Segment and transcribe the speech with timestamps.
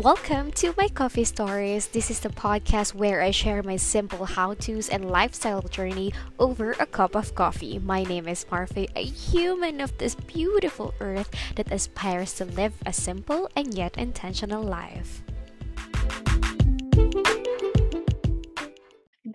[0.00, 1.88] Welcome to my coffee stories.
[1.88, 6.72] This is the podcast where I share my simple how to's and lifestyle journey over
[6.80, 7.78] a cup of coffee.
[7.78, 12.94] My name is Marfe, a human of this beautiful earth that aspires to live a
[12.94, 15.20] simple and yet intentional life.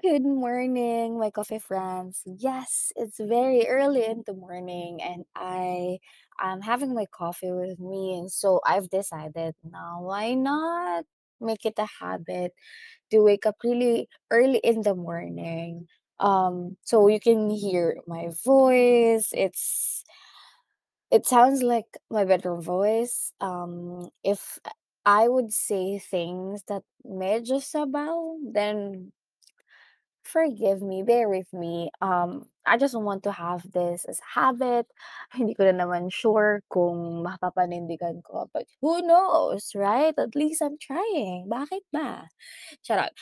[0.05, 2.21] Good morning, my coffee friends.
[2.25, 5.97] Yes, it's very early in the morning, and I
[6.39, 8.13] am having my coffee with me.
[8.19, 11.05] And so I've decided now, why not
[11.41, 12.53] make it a habit
[13.11, 15.87] to wake up really early in the morning?
[16.19, 19.29] Um, so you can hear my voice.
[19.33, 20.03] It's
[21.11, 23.31] it sounds like my better voice.
[23.41, 24.59] Um, if
[25.05, 29.11] I would say things that medyo sabaw, then
[30.25, 31.91] Forgive me, bear with me.
[32.01, 34.87] Um, I just want to have this as a habit.
[35.31, 40.17] Hindi ko na naman sure kung mapapanindigan ko, but who knows, right?
[40.17, 41.45] At least I'm trying.
[41.45, 42.25] Bakit ba?
[42.87, 43.13] Charot.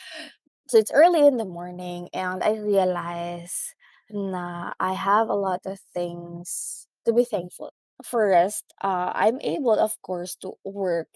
[0.69, 3.75] So it's early in the morning and I realize
[4.11, 7.73] na I have a lot of things to be thankful.
[8.03, 11.08] First, uh, I'm able, of course, to work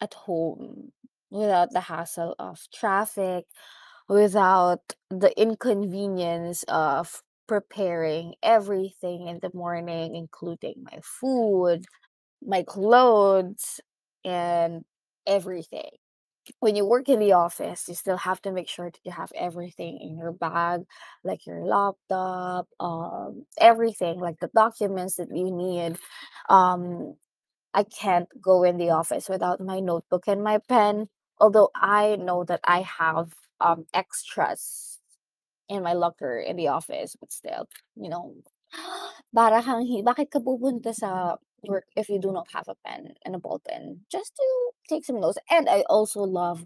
[0.00, 0.92] at home
[1.30, 3.46] without the hassle of traffic,
[4.08, 11.84] without the inconvenience of preparing everything in the morning, including my food,
[12.46, 13.80] my clothes,
[14.24, 14.84] and
[15.26, 15.90] everything.
[16.60, 19.32] When you work in the office, you still have to make sure that you have
[19.34, 20.82] everything in your bag,
[21.24, 25.96] like your laptop, um, everything, like the documents that you need.
[26.50, 27.16] Um,
[27.74, 31.08] I can't go in the office without my notebook and my pen.
[31.40, 34.98] Although I know that I have um extras
[35.68, 38.34] in my locker in the office, but still, you know,
[39.34, 41.36] para hi bakit ka pupunta sa
[41.68, 44.46] work if you do not have a pen and a ball pen just to
[44.88, 45.38] take some notes.
[45.50, 46.64] And I also love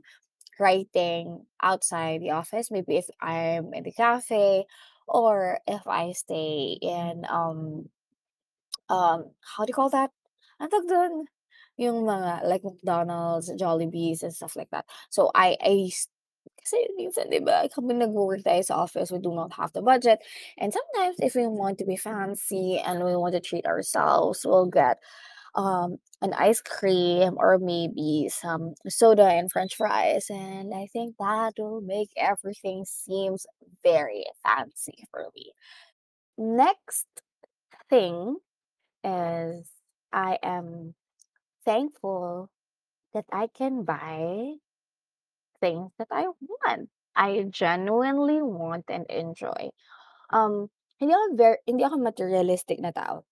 [0.61, 4.67] writing outside the office, maybe if I'm in the cafe
[5.09, 7.91] or if I stay in um
[8.89, 10.11] um, how do you call that?
[10.61, 11.29] Tawag dun?
[11.79, 14.85] Yung mga like McDonald's, Jollibees, and stuff like that.
[15.11, 16.09] So I, I I s
[16.59, 20.21] kasi minsan 'di ba kapag nagwo-work tayo sa office, we do not have the budget.
[20.59, 24.69] And sometimes if we want to be fancy and we want to treat ourselves, we'll
[24.71, 24.99] get
[25.57, 30.29] um an ice cream or maybe some soda and french fries.
[30.31, 33.47] And I think that will make everything seems
[33.85, 35.53] very fancy for me.
[36.39, 37.07] Next
[37.91, 38.37] thing
[39.05, 39.69] is
[40.13, 40.95] I am
[41.69, 42.49] thankful
[43.13, 44.57] that I can buy
[45.61, 46.89] things that I want.
[47.13, 49.69] I genuinely want and enjoy.
[50.33, 53.29] Um, hindi ako very, hindi ako materialistic na tao.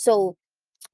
[0.00, 0.40] So,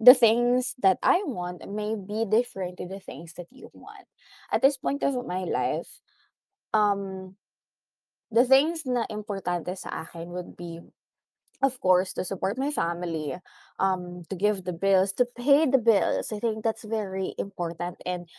[0.03, 4.11] the things that I want may be different to the things that you want.
[4.51, 5.89] At this point of my life,
[6.75, 7.37] um,
[8.35, 10.81] the things na importante sa akin would be
[11.63, 13.35] Of course, to support my family,
[13.81, 16.31] um, to give the bills, to pay the bills.
[16.33, 18.31] I think that's very important and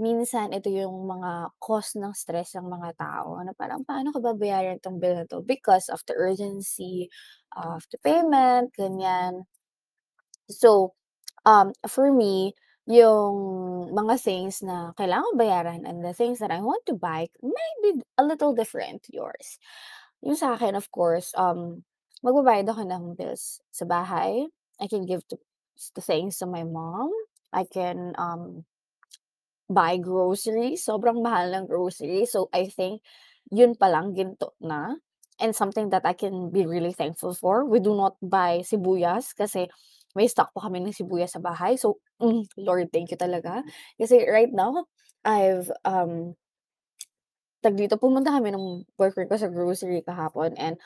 [0.00, 4.80] minsan ito yung mga cause ng stress ng mga tao na parang, "Paano ko babayaran
[4.82, 7.08] 'tong bill na 'to?" Because of the urgency
[7.56, 9.46] of the payment, ganyan.
[10.50, 10.94] So,
[11.46, 12.54] um, for me,
[12.86, 13.36] yung
[13.94, 18.02] mga things na kailangan bayaran and the things that I want to buy may be
[18.18, 19.58] a little different yours.
[20.22, 21.84] Yung sa'kin of course, um,
[22.26, 24.50] magbabayad ako ng bills sa bahay.
[24.82, 25.38] I can give to
[25.94, 27.14] the things to my mom.
[27.54, 28.66] I can, um,
[29.66, 30.86] buy groceries.
[30.86, 32.30] Sobrang mahal ng groceries.
[32.34, 33.02] So, I think
[33.50, 34.98] yun palang ginto na
[35.38, 37.66] and something that I can be really thankful for.
[37.66, 39.68] We do not buy sibuyas kasi
[40.16, 41.76] may stock pa kami ng sibuyas sa bahay.
[41.76, 43.60] So, hmm, Lord, thank you talaga.
[44.00, 44.86] Kasi right now,
[45.26, 46.38] I've, um
[47.60, 50.78] tawag dito, pumunta kami ng worker ko sa grocery kahapon and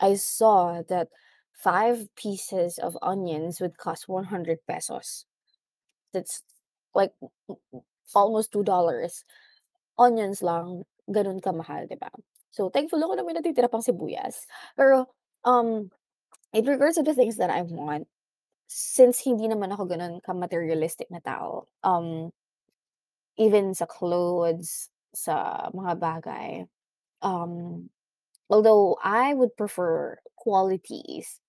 [0.00, 1.08] I saw that
[1.52, 5.26] 5 pieces of onions would cost 100 pesos.
[6.12, 6.42] That's
[6.94, 7.12] like
[8.14, 9.24] almost $2.
[9.98, 12.10] Onions lang, gano'n kamahal, 'di ba?
[12.54, 14.46] So, thankful ako na may natitira pang sibuyas.
[14.78, 15.10] Pero,
[15.46, 15.90] um,
[16.54, 18.08] in regards to the things that I want,
[18.68, 22.30] since hindi naman ako gano'n ka-materialistic na tao, um,
[23.38, 26.50] even sa clothes, sa mga bagay,
[27.24, 27.86] um
[28.54, 31.40] Although I would prefer qualities,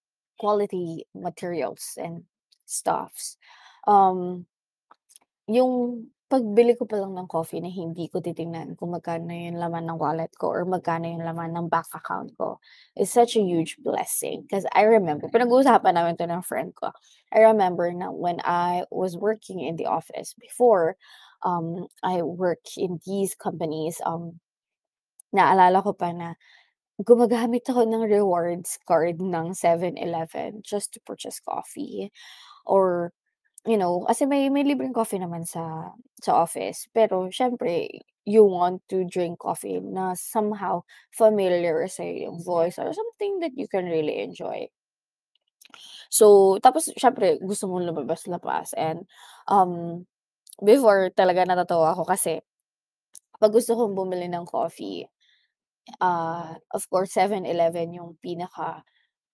[0.42, 2.26] quality materials and
[2.66, 3.38] stuffs.
[3.88, 4.48] Um,
[5.50, 5.72] yung
[6.26, 10.02] Pagbili ko pa lang ng coffee na hindi ko titingnan kung magkano yung laman ng
[10.02, 12.58] wallet ko or magkano yung laman ng bank account ko
[12.98, 14.42] is such a huge blessing.
[14.50, 16.90] 'Cause I remember pinag-uusapan namin 'to ng friend ko.
[17.30, 20.98] I remember na when I was working in the office before,
[21.46, 24.42] um, I work in these companies, um,
[25.36, 26.34] naalala ko pa na
[27.04, 32.12] gumagamit ako ng rewards card ng 7-Eleven just to purchase coffee
[32.66, 33.12] or
[33.68, 35.92] you know, kasi may may libreng coffee naman sa
[36.24, 37.90] sa office pero siyempre
[38.26, 40.82] you want to drink coffee na somehow
[41.14, 44.70] familiar sa'yo yung voice or something that you can really enjoy.
[46.12, 49.06] So, tapos siyempre gusto mong lumabas-labas and,
[49.50, 50.06] um,
[50.64, 52.42] before talaga natatawa ako kasi
[53.40, 55.06] 'pag gusto kong bumili ng coffee,
[56.02, 58.84] ah, of course 7-Eleven yung pinaka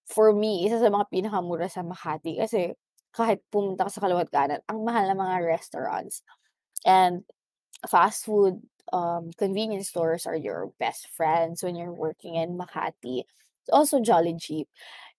[0.07, 2.73] for me, isa sa mga pinakamura sa Makati kasi
[3.15, 6.23] kahit pumunta ka sa kaliwa't kanan ang mahal ng mga restaurants
[6.87, 7.23] and
[7.89, 8.61] fast food,
[8.93, 13.23] um, convenience stores are your best friends when you're working in Makati.
[13.73, 14.67] Also Jolly Jeep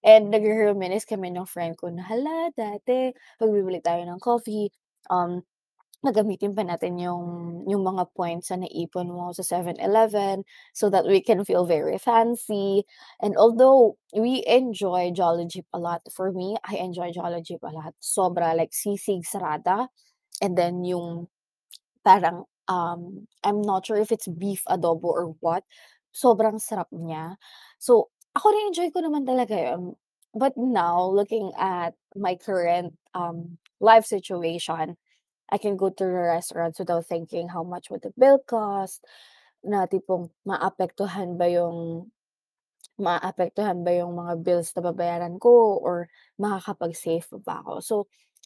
[0.04, 4.70] and nagre-reminisce kami ng friend ko na, "Hala dati 'pag bibili tayo ng coffee,
[5.10, 5.42] um,
[6.04, 7.24] gagamitin pa natin yung
[7.70, 10.42] yung mga points na naipon mo sa 7-Eleven
[10.74, 12.84] so that we can feel very fancy."
[13.22, 17.94] And although we enjoy Jolly a lot, for me, I enjoy Jolly Jeep a lot,
[18.02, 19.88] sobra like sisig sarada
[20.42, 21.28] and then yung
[22.04, 25.64] parang, um, I'm not sure if it's beef adobo or what,
[26.14, 27.36] sobrang sarap niya.
[27.78, 29.94] So, ako na-enjoy ko naman talaga yun.
[30.34, 34.96] But now looking at my current, um, life situation,
[35.52, 39.04] I can go to the restaurants without thinking how much would the bill cost,
[39.62, 42.10] na tipong maapektuhan ba yung
[42.98, 46.08] maapektuhan ba yung mga bills na babayaran ko or
[46.40, 47.72] makakapag-save pa ba ako.
[47.80, 47.94] So,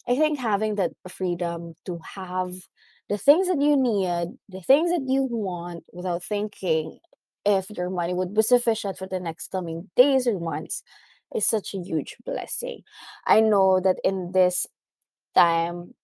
[0.06, 2.52] I think having that freedom to have
[3.08, 6.98] the things that you need, the things that you want without thinking
[7.44, 10.82] if your money would be sufficient for the next coming days or months
[11.34, 12.82] is such a huge blessing.
[13.26, 14.66] I know that in this
[15.34, 15.94] time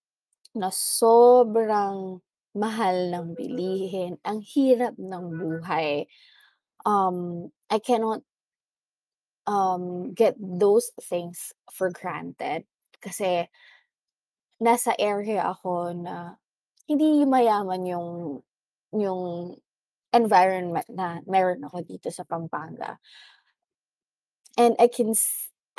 [0.53, 2.21] na sobrang
[2.53, 6.05] mahal ng bilihin, ang hirap ng buhay,
[6.85, 8.21] um, I cannot
[9.47, 12.69] um, get those things for granted
[13.03, 13.49] kasi
[14.63, 16.39] nasa area ako na
[16.87, 18.09] hindi mayaman yung
[18.95, 19.57] yung
[20.13, 23.01] environment na meron ako dito sa Pampanga.
[24.61, 25.17] And I can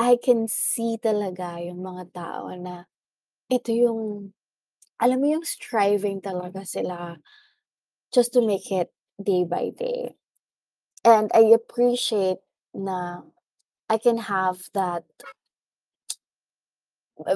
[0.02, 2.90] I can see talaga yung mga tao na
[3.48, 4.34] ito yung
[5.04, 7.20] alam mo yung striving talaga sila
[8.14, 8.92] just to make it
[9.22, 10.16] day by day.
[11.06, 12.40] And I appreciate
[12.74, 13.24] na
[13.90, 15.04] I can have that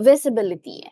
[0.01, 0.83] visibility,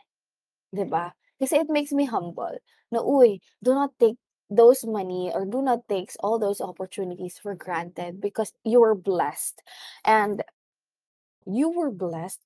[0.74, 1.14] ba?
[1.40, 2.58] Kasi it makes me humble
[2.92, 4.18] na, "Uy, do not take
[4.50, 9.62] those money or do not takes all those opportunities for granted because you were blessed,
[10.06, 10.44] and
[11.46, 12.42] you were blessed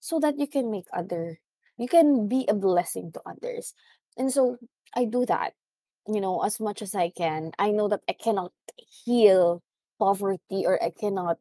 [0.00, 1.40] so that you can make other
[1.78, 3.74] you can be a blessing to others."
[4.18, 4.58] And so,
[4.94, 5.54] I do that,
[6.06, 7.52] you know, as much as I can.
[7.58, 9.62] I know that I cannot heal
[9.98, 11.38] poverty or I cannot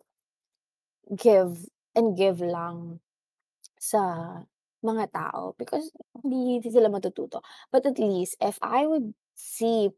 [1.16, 3.00] give and give lang
[3.80, 4.44] sa
[4.84, 5.90] mga tao because
[6.22, 7.42] hindi sila matututo.
[7.72, 9.90] But at least if I would see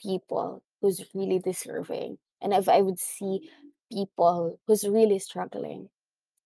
[0.00, 3.50] people who's really deserving and if I would see
[3.92, 5.88] people who's really struggling,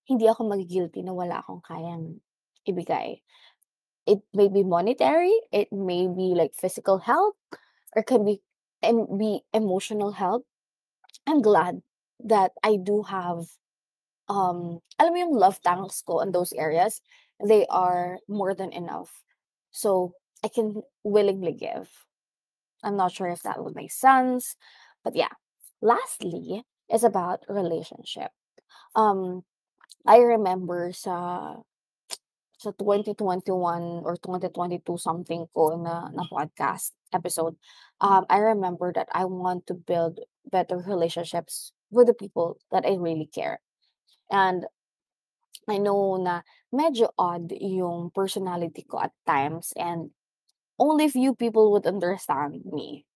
[0.04, 2.20] hindi ako magi-guilty na wala akong kayang
[2.69, 3.20] ibigay.
[4.06, 7.37] It may be monetary, it may be like physical help,
[7.96, 8.41] or can be
[8.82, 10.46] em be emotional help.
[11.27, 11.82] I'm glad
[12.20, 13.48] that I do have,
[14.29, 17.01] um, alam mo yung love tanks ko in those areas,
[17.43, 19.22] they are more than enough.
[19.70, 21.91] So, I can willingly give.
[22.82, 24.56] I'm not sure if that would make sense,
[25.05, 25.34] but yeah.
[25.82, 28.31] Lastly is about relationship.
[28.96, 29.44] Um,
[30.06, 31.63] I remember sa
[32.58, 37.55] sa 2021 or 2022 something ko na na podcast episode,
[38.03, 40.19] um, I remember that I want to build
[40.50, 43.62] better relationships with the people that I really care.
[44.27, 44.67] And
[45.70, 46.43] I know na
[46.74, 50.10] medyo odd yung personality ko at times and
[50.82, 53.06] only few people would understand me.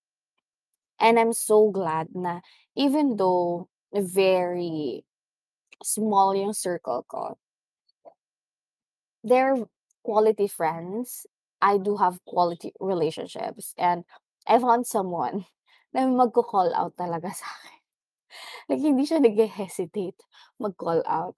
[1.02, 2.46] And I'm so glad na
[2.78, 5.02] even though very
[5.82, 7.41] small yung circle ko
[9.24, 9.56] they're
[10.04, 11.26] quality friends.
[11.62, 14.04] I do have quality relationships and
[14.46, 15.46] I found someone
[15.94, 17.78] na magko-call out talaga sa'kin.
[18.70, 20.18] Like hindi siya naghe-hesitate
[20.60, 21.36] mag-call out.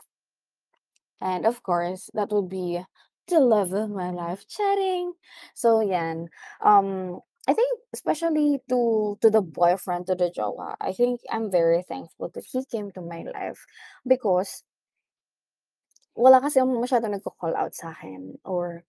[1.21, 2.83] And of course, that would be
[3.29, 5.15] the love of my life, charing!
[5.55, 6.29] So 'yan,
[6.63, 11.83] um I think especially to to the boyfriend, to the jowa, I think I'm very
[11.83, 13.65] thankful that he came to my life
[14.07, 14.63] because
[16.15, 18.87] wala kasi masyadong nagko-call out sa'kin or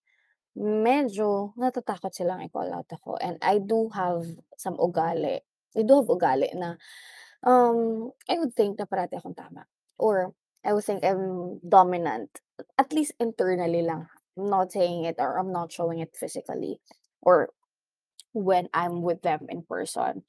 [0.56, 4.24] medyo natatakot silang i-call out ako and I do have
[4.56, 5.42] some ugali.
[5.76, 6.80] I do have ugali na,
[7.44, 9.68] um, I would think na parati akong tama
[9.98, 10.32] or
[10.64, 12.42] I would think I'm dominant,
[12.78, 14.08] at least internally lang.
[14.36, 16.80] I'm not saying it or I'm not showing it physically
[17.22, 17.50] or
[18.32, 20.24] when I'm with them in person.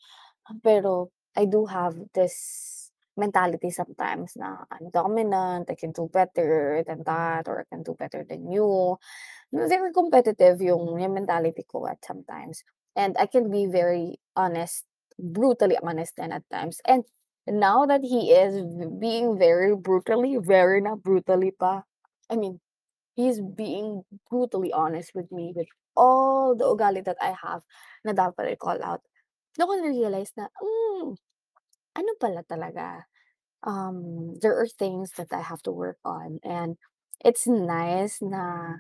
[0.63, 2.87] Pero I do have this
[3.17, 7.95] mentality sometimes na I'm dominant, I can do better than that, or I can do
[7.97, 8.97] better than you.
[9.51, 12.63] Very competitive yung, yung mentality ko at sometimes.
[12.95, 14.86] And I can be very honest,
[15.19, 16.79] brutally honest then at times.
[16.86, 17.03] And
[17.47, 18.62] now that he is
[19.00, 21.83] being very brutally, very not brutally pa,
[22.29, 22.59] I mean,
[23.15, 27.65] he's being brutally honest with me with all the ugali that I have
[28.05, 29.01] na dapat i-call out.
[29.57, 31.17] Doon ko na-realize na, hmm,
[31.98, 33.06] ano pala talaga,
[33.66, 36.77] um, there are things that I have to work on and
[37.25, 38.77] it's nice na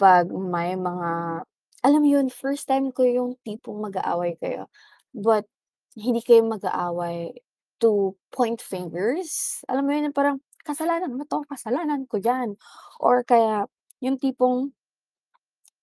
[0.00, 1.42] 'pag may mga
[1.86, 4.66] alam mo yun, first time ko yung tipong mag-aaway kayo,
[5.14, 5.46] but
[5.94, 7.30] hindi kayo mag-aaway
[7.78, 9.62] to point fingers.
[9.70, 12.58] Alam mo yun, parang, "Kasalanan mo 'to, kasalanan ko 'yan."
[12.98, 13.68] Or kaya
[14.02, 14.74] yung tipong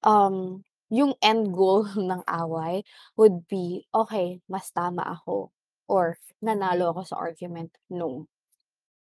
[0.04, 2.84] Um, yung end goal ng away
[3.18, 5.52] would be, "Okey, mas tama ako
[5.94, 8.26] or nanalo ako sa argument." No.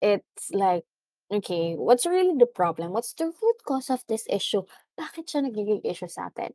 [0.04, 0.86] It's like,
[1.32, 2.92] okay, what's really the problem?
[2.94, 4.64] What's the root cause of this issue?
[5.00, 6.54] Bakit siya nagiging issue sa'tin?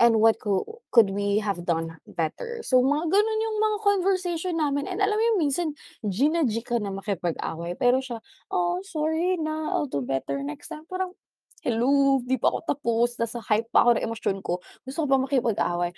[0.00, 2.62] And what cou could we have done better?
[2.66, 5.74] So, mga gano'n yung mga conversation namin and alam mo minsan
[6.06, 8.22] G na G ka na makipag-away pero siya,
[8.54, 11.12] "Oh, sorry na, I'll do better next time." Parang,
[11.66, 15.18] hello, 'di pa ako tapos, nasa hype pa ako ng emosyon ko, gusto ko pa
[15.22, 15.92] makipag-away.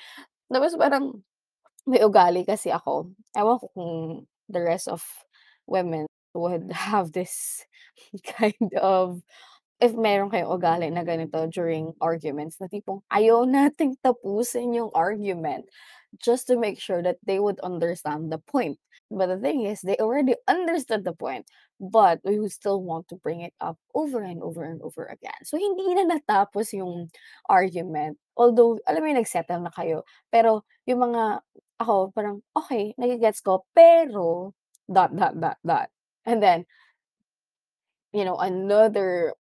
[0.52, 1.22] Tapos parang
[1.86, 3.94] may ugali kasi ako, ewan ko kung
[4.48, 5.02] the rest of
[5.66, 7.64] women would have this
[8.38, 9.20] kind of
[9.82, 15.66] if meron kayong ugali na ganito during arguments na tipong ayaw nating tapusin yung argument
[16.22, 18.78] just to make sure that they would understand the point.
[19.10, 21.44] But the thing is, they already understood the point,
[21.80, 25.36] but we would still want to bring it up over and over and over again.
[25.44, 27.12] So, hindi na natapos yung
[27.48, 28.16] argument.
[28.40, 31.44] Although, alam mo yung nag-settle na kayo, pero yung mga
[31.82, 34.54] ako parang, "Okey, nage-gets ko, pero
[34.90, 35.88] dot, dot, dot, dot."
[36.24, 36.66] And then,
[38.12, 39.34] you know, another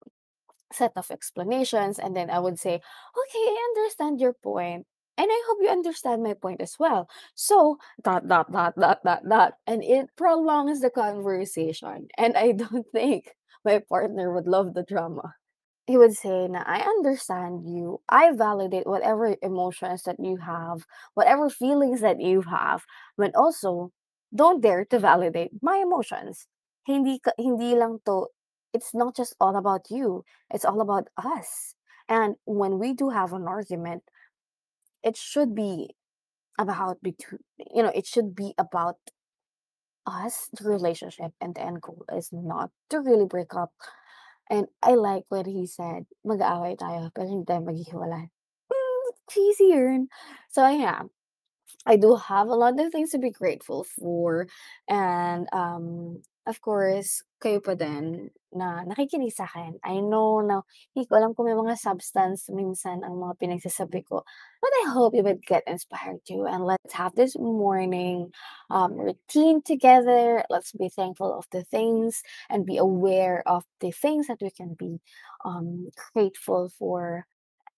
[0.73, 4.87] set of explanations, and then I would say, "Okay, I understand your point,
[5.18, 7.09] and I hope you understand my point as well.
[7.35, 12.87] So, dot, dot, dot, dot, dot, dot." And it prolongs the conversation, and I don't
[12.94, 15.37] think my partner would love the drama.
[15.90, 18.00] He would say na, "I understand you.
[18.09, 20.87] I validate whatever emotions that you have,
[21.18, 22.87] whatever feelings that you have,
[23.18, 23.90] but also
[24.32, 26.47] don't dare to validate my emotions.
[26.87, 28.28] Hindi hindi lang 'to
[28.73, 30.25] it's not just all about you.
[30.54, 31.75] It's all about us.
[32.09, 34.04] And when we do have an argument,
[35.02, 35.97] it should be
[36.59, 37.44] about between
[37.75, 38.99] you know, it should be about
[40.06, 43.73] us, the relationship, and the end goal is not to really break up
[44.50, 48.26] And I like what he said, "Mag-aaway tayo pero hindi tayo maghihiwalay."
[48.69, 50.11] Hmm, cheesy yun.
[50.50, 51.07] So yeah,
[51.86, 54.46] I do have a lot of things to be grateful for
[54.88, 59.78] and, um, of course, kayo pa din na nakikinig sa'kin.
[59.84, 60.62] I know na
[60.96, 64.24] hindi ko alam kung may mga substance minsan ang mga pinagsasabi ko,
[64.60, 68.32] but I hope you would get inspired too, and let's have this morning,
[68.70, 70.42] um, routine together.
[70.50, 74.74] Let's be thankful of the things and be aware of the things that we can
[74.74, 74.98] be,
[75.44, 77.26] um, grateful for,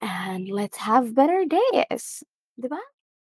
[0.02, 1.60] and let's have better days.
[1.90, 2.24] days,
[2.58, 2.80] 'di ba?